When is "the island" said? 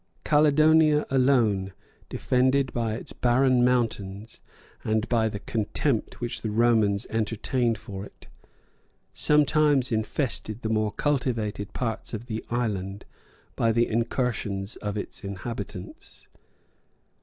12.25-13.05